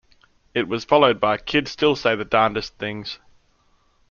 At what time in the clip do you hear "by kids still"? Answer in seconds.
1.19-1.95